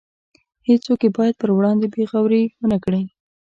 [0.67, 3.03] هیڅوک یې باید پر وړاندې بې غورۍ ونکړي.